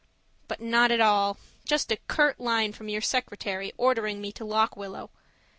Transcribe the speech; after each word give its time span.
But 0.47 0.59
not 0.59 0.89
at 0.89 0.99
all! 0.99 1.37
Just 1.63 1.91
a 1.91 1.97
curt 1.97 2.39
line 2.39 2.73
from 2.73 2.89
your 2.89 3.01
secretary 3.01 3.71
ordering 3.77 4.19
me 4.19 4.31
to 4.31 4.43
Lock 4.43 4.75
Willow. 4.75 5.11